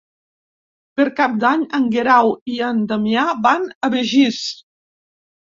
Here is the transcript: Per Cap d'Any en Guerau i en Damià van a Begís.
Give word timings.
Per 0.99 1.03
Cap 1.19 1.35
d'Any 1.43 1.65
en 1.79 1.85
Guerau 1.97 2.31
i 2.55 2.57
en 2.69 2.81
Damià 2.93 3.27
van 3.45 3.69
a 3.69 3.93
Begís. 3.99 4.43